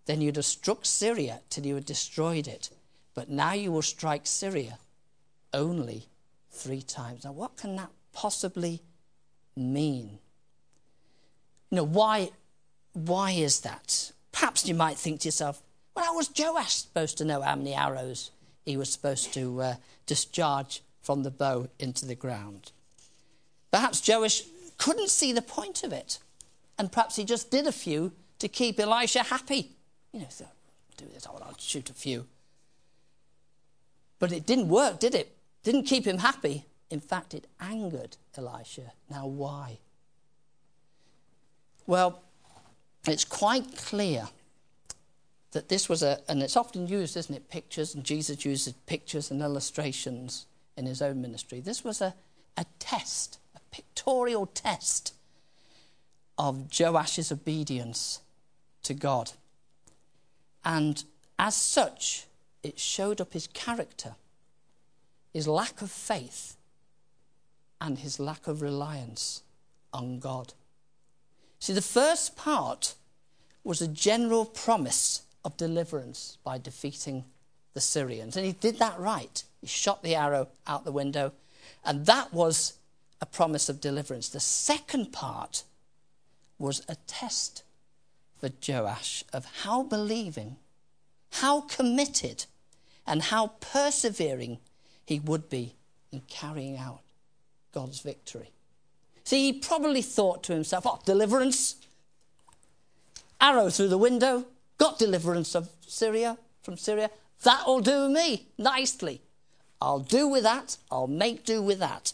[0.07, 2.71] Then you'd have struck Syria till you had destroyed it.
[3.15, 4.79] But now you will strike Syria
[5.53, 6.09] only
[6.51, 7.25] three times.
[7.25, 8.83] Now, what can that possibly
[9.57, 10.19] mean?
[11.71, 12.31] You know, why,
[12.93, 14.13] why is that?
[14.33, 15.63] Perhaps you might think to yourself,
[15.95, 18.31] well, how was Joash supposed to know how many arrows
[18.65, 19.75] he was supposed to uh,
[20.07, 22.73] discharge from the bow into the ground?
[23.71, 24.43] Perhaps Joash
[24.77, 26.19] couldn't see the point of it,
[26.79, 29.71] and perhaps he just did a few to keep Elisha happy.
[30.15, 30.47] You know, so,
[30.97, 32.27] do this, I'll shoot a few.
[34.21, 35.35] But it didn't work, did it?
[35.65, 36.67] Didn't keep him happy.
[36.89, 38.93] In fact, it angered Elisha.
[39.11, 39.79] Now, why?
[41.89, 42.23] Well,
[43.09, 44.29] it's quite clear
[45.51, 49.33] that this was a, and it's often used, isn't it, pictures, and Jesus uses pictures
[49.33, 50.47] and illustrations
[50.77, 51.59] in his own ministry.
[51.59, 52.15] This was a,
[52.57, 55.13] a test, a pictorial test
[56.39, 58.21] of Joash's obedience
[58.85, 59.33] to God.
[60.65, 61.05] And
[61.39, 62.27] as such,
[62.63, 64.15] it showed up his character,
[65.33, 66.57] his lack of faith,
[67.81, 69.43] and his lack of reliance
[69.93, 70.55] on God.
[71.59, 72.95] See, the first part
[73.63, 77.25] was a general promise of deliverance by defeating
[77.75, 78.37] the Syrians.
[78.37, 79.43] And he did that right.
[79.61, 81.33] He shot the arrow out the window,
[81.85, 82.75] and that was
[83.21, 84.29] a promise of deliverance.
[84.29, 85.65] The second part
[86.59, 87.64] was a test
[88.39, 90.57] for Joash of how believing,
[91.33, 92.47] how committed,
[93.07, 94.59] and how persevering
[95.05, 95.75] he would be
[96.11, 97.01] in carrying out
[97.73, 98.51] God's victory.
[99.25, 101.77] See, he probably thought to himself, oh, deliverance,
[103.41, 104.47] arrow through the window,
[104.79, 107.11] got deliverance of Syria, from Syria.
[107.43, 109.21] That'll do me nicely.
[109.81, 110.77] I'll do with that.
[110.91, 112.13] I'll make do with that.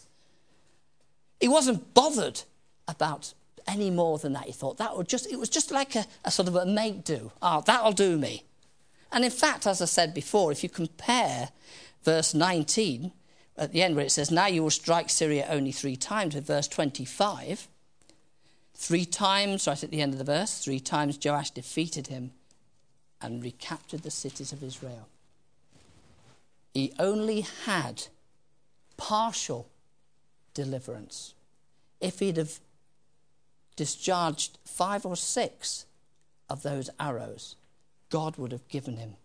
[1.39, 2.41] He wasn't bothered
[2.87, 3.33] about
[3.67, 4.45] any more than that.
[4.45, 7.03] He thought that would just, it was just like a, a sort of a make
[7.03, 7.31] do.
[7.41, 8.43] Ah, oh, that'll do me.
[9.11, 11.49] And in fact, as I said before, if you compare
[12.03, 13.11] verse 19
[13.57, 16.47] at the end where it says, Now you will strike Syria only three times, with
[16.47, 17.67] verse 25,
[18.73, 22.31] three times, right at the end of the verse, three times Joash defeated him
[23.21, 25.07] and recaptured the cities of Israel.
[26.73, 28.07] He only had
[28.97, 29.67] partial
[30.53, 31.33] deliverance.
[31.99, 32.59] If he'd have
[33.81, 35.87] discharged five or six
[36.51, 37.55] of those arrows,
[38.11, 39.15] God would have given him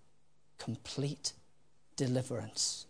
[0.57, 1.35] complete
[1.95, 2.87] deliverance.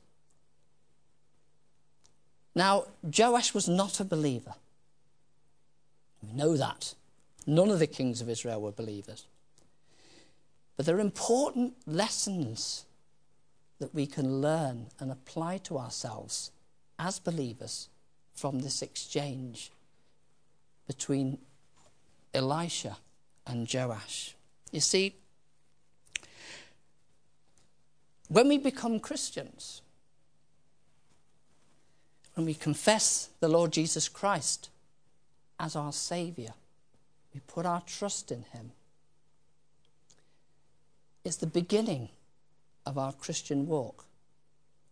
[2.55, 4.55] Now, Joash was not a believer.
[6.23, 6.95] We know that.
[7.49, 9.27] None of the kings of Israel were believers.
[10.77, 12.85] But there are important lessons
[13.81, 16.53] that we can learn and apply to ourselves
[16.97, 17.89] as believers
[18.35, 19.73] from this exchange
[20.87, 21.39] between
[22.37, 22.99] Elisha
[23.47, 24.35] and Joash.
[24.71, 25.17] You see,
[28.29, 29.81] when we become Christians,
[32.35, 34.69] when we confess the Lord Jesus Christ
[35.59, 36.53] as our Saviour,
[37.33, 38.73] we put our trust in Him.
[41.25, 42.11] It's the beginning
[42.85, 44.05] of our Christian walk.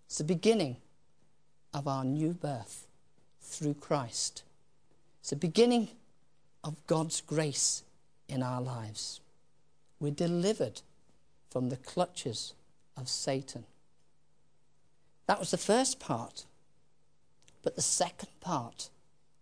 [0.07, 0.77] It's the beginning
[1.75, 2.87] of our new birth
[3.41, 4.43] through Christ.
[5.21, 5.89] It's the beginning
[6.65, 7.85] of God's grace
[8.29, 9.21] in our lives.
[10.01, 10.81] We're delivered
[11.51, 12.55] from the clutches
[12.97, 13.65] of Satan.
[15.27, 16.47] That was the first part.
[17.63, 18.91] But the second part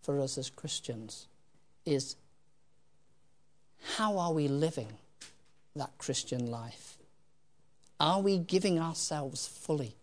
[0.02, 1.26] for us as Christians
[1.86, 2.16] is
[3.96, 4.88] how are we living
[5.74, 6.98] that Christian life?
[7.98, 9.94] Are we giving ourselves fully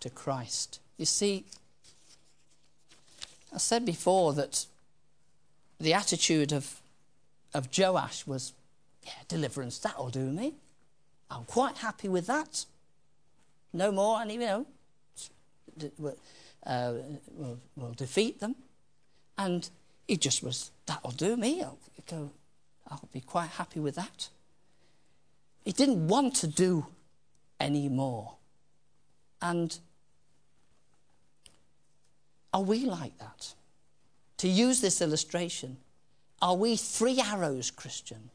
[0.00, 0.80] to Christ?
[0.96, 1.44] You see,
[3.54, 4.66] I said before that
[5.80, 6.80] the attitude of,
[7.54, 8.52] of Joash was,
[9.04, 10.54] yeah, deliverance, that'll do me.
[11.30, 12.64] I'm quite happy with that.
[13.72, 14.66] No more, and you know,
[16.66, 16.92] uh,
[17.32, 18.56] we'll, we'll defeat them.
[19.36, 19.68] And
[20.06, 21.62] he just was, that'll do me.
[21.62, 21.78] I'll
[22.10, 22.30] go,
[22.90, 24.28] I'll be quite happy with that.
[25.64, 26.86] He didn't want to do
[27.60, 28.34] any more.
[29.40, 29.78] And
[32.52, 33.54] are we like that?
[34.38, 35.76] To use this illustration,
[36.40, 38.30] are we three arrows Christians?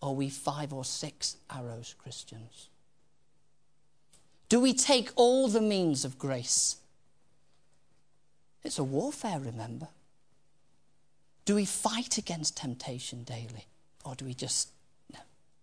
[0.00, 2.68] Or are we five or six arrows Christians?
[4.48, 6.76] Do we take all the means of grace?
[8.62, 9.88] It's a warfare, remember.
[11.44, 13.66] Do we fight against temptation daily?
[14.04, 14.68] Or do we just,
[15.12, 15.20] no,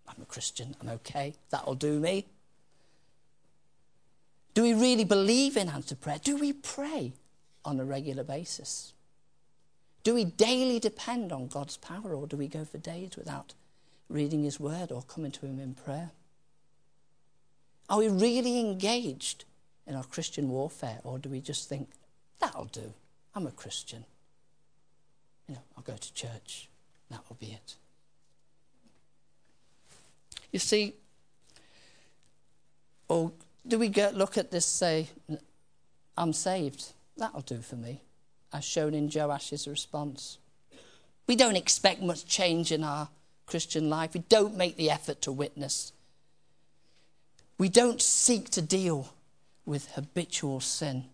[0.07, 2.25] I'm a Christian, I'm okay, that'll do me?
[4.55, 6.19] Do we really believe in answered prayer?
[6.23, 7.13] Do we pray
[7.63, 8.93] on a regular basis?
[10.05, 13.55] Do we daily depend on God's power, or do we go for days without
[14.07, 16.11] reading His word or coming to Him in prayer?
[17.89, 19.45] Are we really engaged
[19.87, 21.89] in our Christian warfare, or do we just think,
[22.39, 22.93] that'll do,
[23.33, 24.05] I'm a Christian?
[25.49, 26.69] You know, I'll go to church,
[27.09, 27.75] that will be it.
[30.51, 30.93] You see,
[33.07, 33.31] or
[33.67, 35.07] do we get, look at this, say,
[36.15, 38.01] I'm saved, that'll do for me,
[38.53, 40.37] as shown in Joash's response?
[41.27, 43.09] We don't expect much change in our
[43.45, 44.13] Christian life.
[44.13, 45.91] We don't make the effort to witness.
[47.57, 49.13] We don't seek to deal
[49.65, 51.05] with habitual sin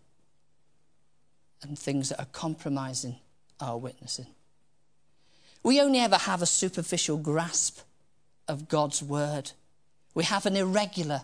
[1.61, 3.17] and things that are compromising
[3.59, 4.27] our witnessing.
[5.63, 7.81] We only ever have a superficial grasp
[8.47, 9.51] of God's word.
[10.13, 11.21] We have an irregular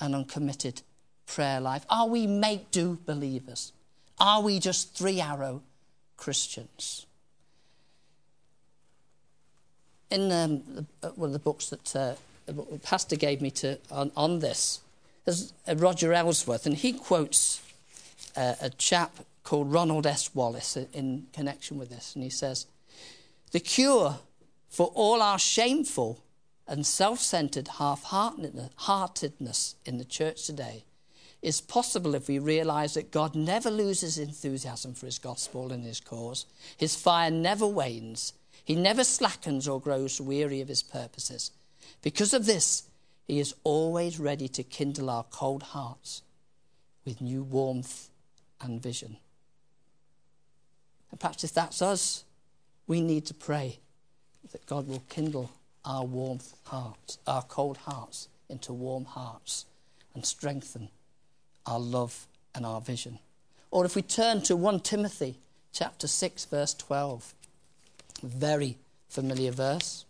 [0.00, 0.82] and uncommitted
[1.26, 1.84] prayer life.
[1.90, 3.72] Are we make do believers?
[4.18, 5.62] Are we just three arrow
[6.16, 7.06] Christians?
[10.10, 12.14] In um, one of the books that uh,
[12.46, 14.80] the pastor gave me to on, on this.
[15.24, 17.60] There's uh, Roger Ellsworth, and he quotes
[18.36, 20.34] uh, a chap called Ronald S.
[20.34, 22.66] Wallace in connection with this, and he says,
[23.50, 24.20] "The cure
[24.68, 26.22] for all our shameful
[26.68, 30.84] and self-centered half-heartedness in the church today."
[31.42, 36.00] Is possible if we realize that God never loses enthusiasm for his gospel and his
[36.00, 36.46] cause.
[36.76, 38.32] His fire never wanes.
[38.64, 41.52] He never slackens or grows weary of his purposes.
[42.02, 42.84] Because of this,
[43.26, 46.22] he is always ready to kindle our cold hearts
[47.04, 48.08] with new warmth
[48.60, 49.16] and vision.
[51.10, 52.24] And perhaps if that's us,
[52.86, 53.78] we need to pray
[54.52, 55.50] that God will kindle
[55.84, 59.66] our warm hearts, our cold hearts, into warm hearts
[60.14, 60.88] and strengthen
[61.66, 63.18] our love and our vision.
[63.70, 65.38] Or if we turn to 1 Timothy
[65.72, 67.34] chapter 6 verse 12,
[68.22, 70.06] very familiar verse.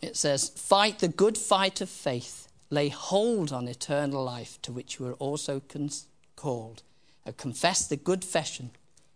[0.00, 4.98] it says, Fight the good fight of faith, lay hold on eternal life to which
[4.98, 5.60] you are also
[6.36, 6.82] called,
[7.24, 8.70] and confess the good fashion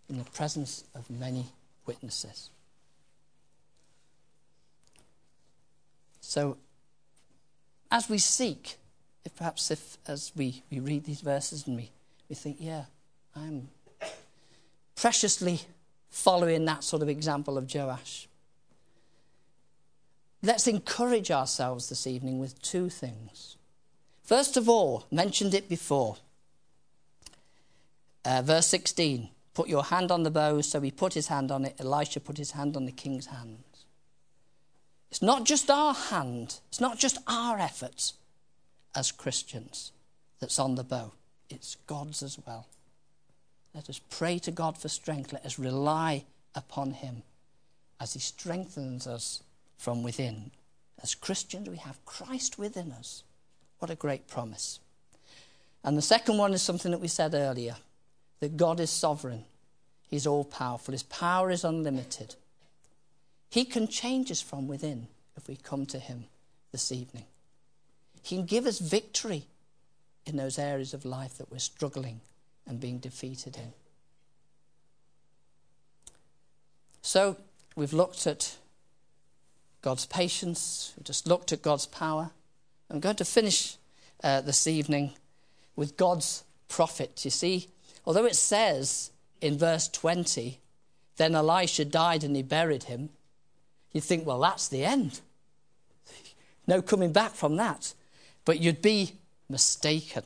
[0.08, 1.46] in the presence of many
[1.86, 2.50] witnesses.
[6.20, 6.56] So,
[7.92, 8.78] as we seek,
[9.22, 11.90] if perhaps if as we, we read these verses and we,
[12.28, 12.86] we think, yeah,
[13.36, 13.68] I'm
[14.96, 15.60] preciously
[16.08, 18.28] following that sort of example of Joash.
[20.42, 23.56] Let's encourage ourselves this evening with two things.
[24.24, 26.16] First of all, mentioned it before.
[28.24, 30.62] Uh, verse 16 Put your hand on the bow.
[30.62, 31.76] So he put his hand on it.
[31.78, 33.58] Elisha put his hand on the king's hand.
[35.12, 38.14] It's not just our hand, it's not just our efforts
[38.96, 39.92] as Christians
[40.40, 41.12] that's on the bow,
[41.50, 42.66] it's God's as well.
[43.74, 45.30] Let us pray to God for strength.
[45.30, 47.24] Let us rely upon Him
[48.00, 49.42] as He strengthens us
[49.76, 50.50] from within.
[51.02, 53.22] As Christians, we have Christ within us.
[53.80, 54.80] What a great promise.
[55.84, 57.76] And the second one is something that we said earlier
[58.40, 59.44] that God is sovereign,
[60.08, 62.34] He's all powerful, His power is unlimited.
[63.52, 66.24] He can change us from within if we come to Him
[66.70, 67.24] this evening.
[68.22, 69.44] He can give us victory
[70.24, 72.22] in those areas of life that we're struggling
[72.66, 73.74] and being defeated in.
[77.02, 77.36] So,
[77.76, 78.56] we've looked at
[79.82, 80.94] God's patience.
[80.96, 82.30] we've just looked at God's power.
[82.88, 83.76] I'm going to finish
[84.24, 85.12] uh, this evening
[85.76, 87.22] with God's prophet.
[87.22, 87.68] You see,
[88.06, 89.10] although it says
[89.42, 90.58] in verse 20,
[91.18, 93.10] then Elisha died and he buried him,
[93.92, 95.20] you think, well, that's the end.
[96.66, 97.94] No coming back from that.
[98.44, 99.12] But you'd be
[99.48, 100.24] mistaken.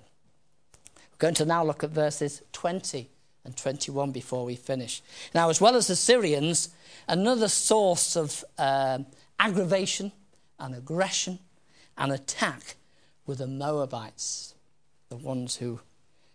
[0.97, 3.09] We're going to now look at verses 20
[3.45, 5.03] and 21 before we finish.
[5.35, 6.71] Now, as well as the Syrians,
[7.09, 9.07] another source of um,
[9.39, 10.13] aggravation
[10.59, 11.39] and aggression
[11.97, 12.77] and attack
[13.27, 14.55] were the Moabites,
[15.09, 15.81] the ones who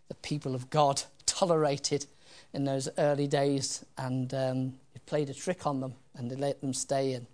[0.07, 2.05] the people of God tolerated
[2.53, 4.73] in those early days and um,
[5.05, 7.27] played a trick on them and they let them stay in.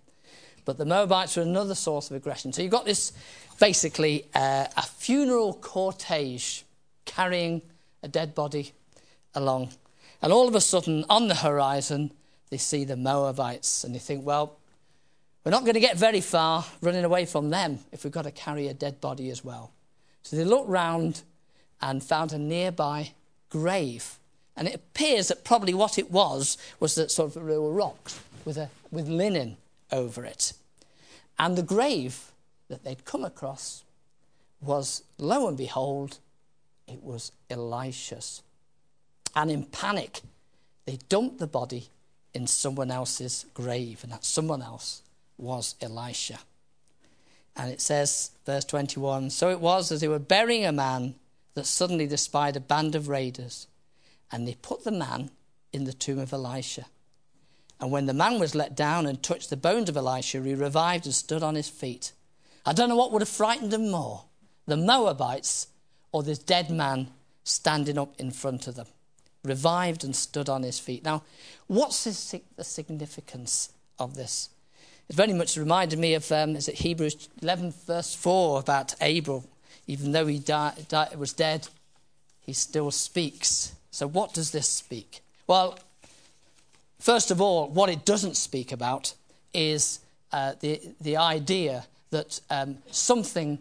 [0.64, 2.52] But the Moabites were another source of aggression.
[2.52, 3.12] So you've got this
[3.58, 6.62] basically uh, a funeral cortege
[7.06, 7.62] carrying
[8.02, 8.72] a dead body
[9.34, 9.70] along.
[10.20, 12.12] And all of a sudden, on the horizon,
[12.50, 14.58] they see the Moabites and they think, well,
[15.44, 18.30] we're not going to get very far running away from them if we've got to
[18.30, 19.72] carry a dead body as well.
[20.22, 21.22] So they looked round
[21.80, 23.12] and found a nearby
[23.48, 24.18] grave.
[24.56, 28.20] And it appears that probably what it was was that sort of there were rocks
[28.48, 29.58] with, a, with linen
[29.92, 30.54] over it.
[31.38, 32.32] And the grave
[32.68, 33.84] that they'd come across
[34.62, 36.16] was, lo and behold,
[36.86, 38.42] it was Elisha's.
[39.36, 40.22] And in panic,
[40.86, 41.88] they dumped the body
[42.32, 45.02] in someone else's grave, and that someone else
[45.36, 46.38] was Elisha.
[47.54, 51.16] And it says, verse 21 So it was as they were burying a man
[51.52, 53.66] that suddenly they spied a band of raiders,
[54.32, 55.32] and they put the man
[55.70, 56.86] in the tomb of Elisha.
[57.80, 61.06] And when the man was let down and touched the bones of Elisha, he revived
[61.06, 62.12] and stood on his feet.
[62.66, 64.24] I don't know what would have frightened them more
[64.66, 65.68] the Moabites
[66.12, 67.08] or this dead man
[67.42, 68.86] standing up in front of them.
[69.42, 71.04] Revived and stood on his feet.
[71.04, 71.22] Now,
[71.66, 72.12] what's the
[72.64, 74.50] significance of this?
[75.08, 79.44] It very much reminded me of, um, is it Hebrews 11, verse 4, about Abel.
[79.86, 81.68] Even though he died, was dead,
[82.40, 83.72] he still speaks.
[83.90, 85.22] So, what does this speak?
[85.46, 85.78] Well,
[86.98, 89.14] first of all, what it doesn't speak about
[89.52, 90.00] is
[90.32, 93.58] uh, the, the idea that um, something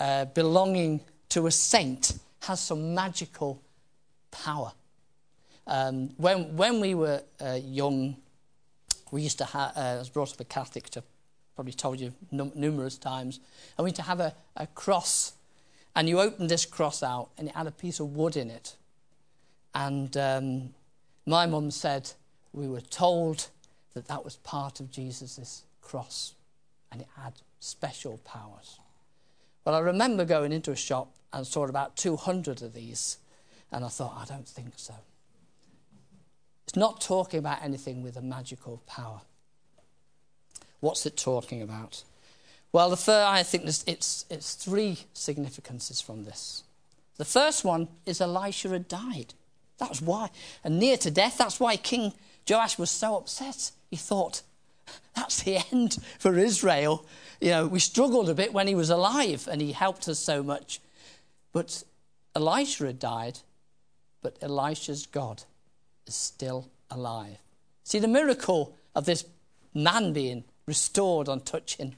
[0.00, 3.60] uh, belonging to a saint has some magical
[4.30, 4.72] power.
[5.66, 8.16] Um, when, when we were uh, young
[9.12, 11.04] We used to have, uh, I was brought up a Catholic, which I've
[11.54, 13.40] probably told you num- numerous times.
[13.78, 15.32] And we used to have a, a cross.
[15.94, 18.76] And you opened this cross out, and it had a piece of wood in it.
[19.74, 20.74] And um,
[21.24, 22.12] my mum said
[22.56, 23.48] we were told
[23.94, 26.34] that that was part of Jesus' cross,
[26.90, 28.80] and it had special powers.
[29.64, 33.18] Well, I remember going into a shop and saw about 200 of these,
[33.70, 34.94] and I thought, I don't think so.
[36.64, 39.20] It's not talking about anything with a magical power.
[40.80, 42.02] What's it talking about?
[42.72, 46.64] Well, the first, I think it's, it's three significances from this.
[47.16, 49.34] The first one is Elisha had died.
[49.78, 50.30] That was why.
[50.64, 52.12] And near to death, that's why King
[52.48, 53.72] Joash was so upset.
[53.90, 54.42] He thought,
[55.14, 57.04] that's the end for Israel.
[57.40, 60.42] You know, we struggled a bit when he was alive and he helped us so
[60.42, 60.80] much.
[61.52, 61.82] But
[62.34, 63.38] Elisha had died,
[64.22, 65.42] but Elisha's God
[66.06, 67.38] is still alive.
[67.84, 69.24] See, the miracle of this
[69.74, 71.96] man being restored on touching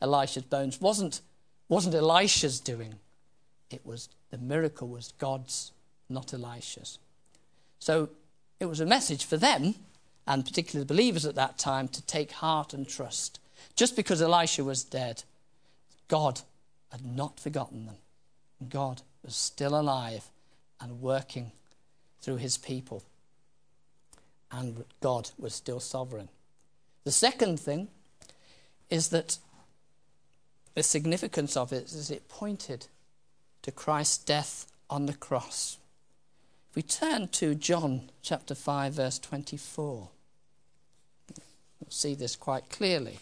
[0.00, 1.20] Elisha's bones wasn't,
[1.68, 2.94] wasn't Elisha's doing.
[3.70, 5.72] It was the miracle was God's,
[6.08, 6.98] not Elisha's.
[7.78, 8.10] So
[8.58, 9.74] it was a message for them,
[10.26, 13.40] and particularly the believers at that time, to take heart and trust.
[13.74, 15.24] Just because Elisha was dead,
[16.08, 16.40] God
[16.90, 17.96] had not forgotten them.
[18.68, 20.30] God was still alive
[20.80, 21.52] and working
[22.20, 23.02] through his people.
[24.52, 26.28] And God was still sovereign.
[27.04, 27.88] The second thing
[28.88, 29.38] is that
[30.74, 32.86] the significance of it is it pointed
[33.62, 35.78] to Christ's death on the cross.
[36.70, 40.08] If we turn to John chapter 5, verse 24,
[41.80, 43.18] we'll see this quite clearly.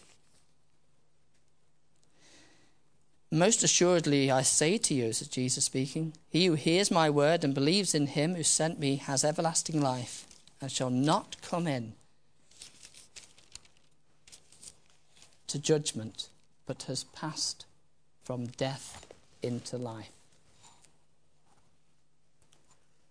[3.30, 7.54] Most assuredly, I say to you, says Jesus speaking, he who hears my word and
[7.54, 10.26] believes in him who sent me has everlasting life
[10.60, 11.94] and shall not come in
[15.46, 16.28] to judgment,
[16.66, 17.64] but has passed
[18.24, 19.06] from death
[19.42, 20.17] into life.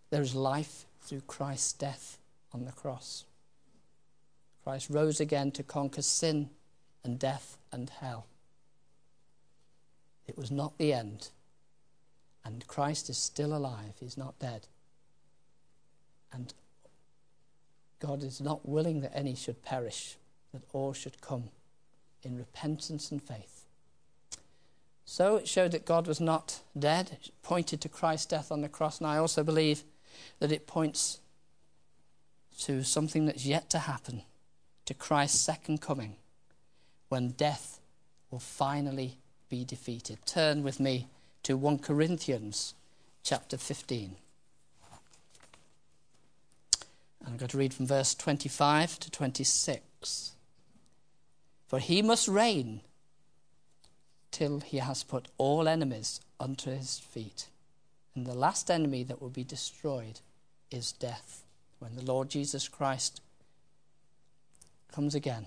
[0.10, 2.18] There is life through Christ's death
[2.54, 3.26] on the cross.
[4.64, 6.50] Christ rose again to conquer sin
[7.04, 8.26] and death and hell.
[10.28, 11.30] It was not the end.
[12.44, 14.68] And Christ is still alive, he's not dead.
[16.32, 16.54] And
[18.00, 20.18] God is not willing that any should perish,
[20.54, 21.46] that all should come
[22.24, 23.66] in repentance and faith.
[25.06, 27.12] So it showed that God was not dead.
[27.14, 29.00] It pointed to Christ's death on the cross.
[29.00, 29.84] And I also believe
[30.40, 31.20] that it points
[32.60, 34.24] to something that's yet to happen,
[34.86, 36.16] to Christ's second coming,
[37.10, 37.80] when death
[38.32, 39.18] will finally
[39.50, 40.20] be defeated.
[40.26, 41.08] Turn with me
[41.44, 42.74] to 1 Corinthians
[43.24, 44.16] chapter 15.
[47.20, 50.34] And I'm going to read from verse 25 to 26.
[51.68, 52.82] For he must reign
[54.32, 57.48] till he has put all enemies under his feet.
[58.18, 60.22] And the last enemy that will be destroyed
[60.72, 61.44] is death.
[61.78, 63.22] When the Lord Jesus Christ
[64.92, 65.46] comes again,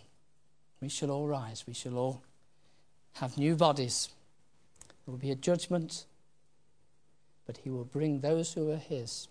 [0.81, 1.65] we shall all rise.
[1.67, 2.23] We shall all
[3.15, 4.11] have new bodies.
[4.87, 6.05] There will be a judgment,
[7.45, 9.27] but he will bring those who are his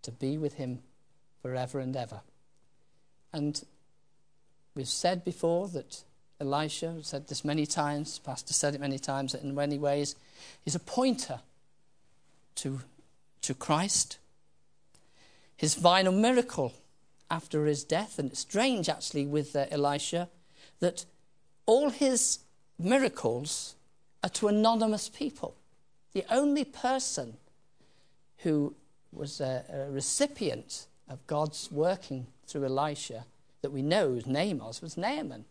[0.00, 0.78] to be with him
[1.42, 2.22] forever and ever.
[3.34, 3.62] And
[4.74, 6.04] we've said before that
[6.40, 10.16] Elisha, said this many times, Pastor said it many times, that in many ways
[10.64, 11.40] he's a pointer
[12.60, 12.80] to,
[13.42, 14.18] to Christ.
[15.56, 16.74] His final miracle
[17.30, 20.28] after his death, and it's strange actually with uh, Elisha
[20.80, 21.04] that
[21.66, 22.40] all his
[22.78, 23.76] miracles
[24.22, 25.54] are to anonymous people.
[26.12, 27.36] The only person
[28.38, 28.74] who
[29.12, 33.24] was a, a recipient of God's working through Elisha
[33.62, 35.44] that we know his name was was Naaman,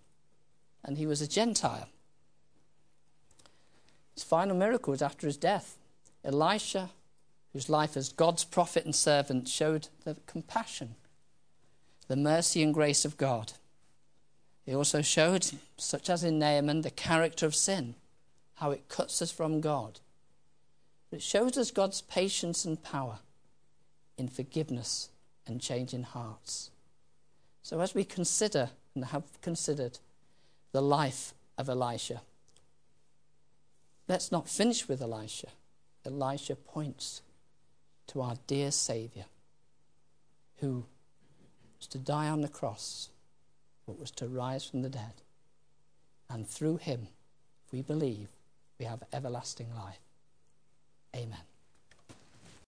[0.83, 1.89] and he was a Gentile.
[4.13, 5.77] His final miracle was after his death.
[6.23, 6.89] Elisha
[7.53, 10.95] whose life as God's prophet and servant showed the compassion,
[12.07, 13.53] the mercy and grace of God.
[14.65, 15.47] He also showed,
[15.77, 17.95] such as in Naaman, the character of sin,
[18.55, 19.99] how it cuts us from God.
[21.11, 23.19] It shows us God's patience and power
[24.17, 25.09] in forgiveness
[25.47, 26.69] and changing hearts.
[27.63, 29.97] So, as we consider and have considered
[30.71, 32.21] the life of Elisha,
[34.07, 35.47] let's not finish with Elisha.
[36.05, 37.21] Elisha points
[38.09, 39.25] to our dear Saviour,
[40.57, 40.85] who
[41.77, 43.09] was to die on the cross,
[43.85, 45.21] but was to rise from the dead.
[46.29, 47.07] And through him,
[47.71, 48.29] we believe,
[48.79, 49.99] we have everlasting life.
[51.15, 51.39] Amen.